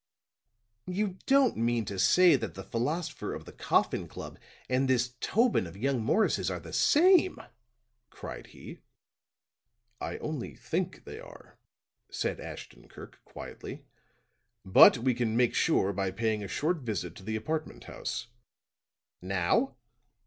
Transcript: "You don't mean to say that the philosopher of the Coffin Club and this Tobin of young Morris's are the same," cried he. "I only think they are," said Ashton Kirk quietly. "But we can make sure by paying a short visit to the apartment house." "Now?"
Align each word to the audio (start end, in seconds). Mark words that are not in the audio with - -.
"You 0.87 1.19
don't 1.27 1.57
mean 1.57 1.85
to 1.85 1.99
say 1.99 2.35
that 2.35 2.55
the 2.55 2.63
philosopher 2.63 3.35
of 3.35 3.45
the 3.45 3.51
Coffin 3.51 4.07
Club 4.07 4.39
and 4.67 4.87
this 4.89 5.13
Tobin 5.19 5.67
of 5.67 5.77
young 5.77 6.03
Morris's 6.03 6.49
are 6.49 6.59
the 6.59 6.73
same," 6.73 7.37
cried 8.09 8.47
he. 8.47 8.79
"I 9.99 10.17
only 10.17 10.55
think 10.55 11.03
they 11.03 11.19
are," 11.19 11.59
said 12.09 12.39
Ashton 12.41 12.87
Kirk 12.89 13.23
quietly. 13.25 13.85
"But 14.65 14.97
we 14.97 15.13
can 15.13 15.37
make 15.37 15.53
sure 15.53 15.93
by 15.93 16.09
paying 16.09 16.43
a 16.43 16.47
short 16.47 16.77
visit 16.77 17.13
to 17.17 17.23
the 17.23 17.35
apartment 17.35 17.83
house." 17.83 18.25
"Now?" 19.21 19.75